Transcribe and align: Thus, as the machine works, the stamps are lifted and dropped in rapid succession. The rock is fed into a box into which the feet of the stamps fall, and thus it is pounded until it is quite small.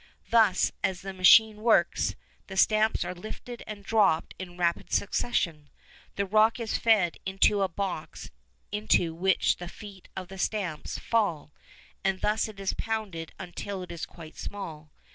Thus, 0.31 0.71
as 0.83 1.01
the 1.03 1.13
machine 1.13 1.57
works, 1.57 2.15
the 2.47 2.57
stamps 2.57 3.05
are 3.05 3.13
lifted 3.13 3.61
and 3.67 3.83
dropped 3.85 4.33
in 4.39 4.57
rapid 4.57 4.91
succession. 4.91 5.69
The 6.15 6.25
rock 6.25 6.59
is 6.59 6.75
fed 6.75 7.19
into 7.23 7.61
a 7.61 7.67
box 7.69 8.31
into 8.71 9.13
which 9.13 9.57
the 9.57 9.67
feet 9.69 10.09
of 10.15 10.27
the 10.29 10.39
stamps 10.39 10.97
fall, 10.97 11.51
and 12.03 12.19
thus 12.19 12.47
it 12.47 12.59
is 12.59 12.73
pounded 12.73 13.33
until 13.37 13.83
it 13.83 13.91
is 13.91 14.07
quite 14.07 14.37
small. 14.39 14.89